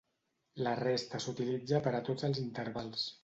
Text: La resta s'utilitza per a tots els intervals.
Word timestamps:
La 0.67 0.71
resta 0.79 1.19
s'utilitza 1.25 1.83
per 1.89 1.95
a 1.97 2.01
tots 2.09 2.27
els 2.31 2.43
intervals. 2.47 3.05